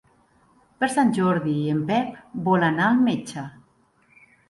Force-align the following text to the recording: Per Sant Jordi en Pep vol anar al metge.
Per 0.83 0.89
Sant 0.93 1.11
Jordi 1.19 1.55
en 1.75 1.85
Pep 1.91 2.19
vol 2.51 2.69
anar 2.73 2.91
al 2.91 3.01
metge. 3.07 3.49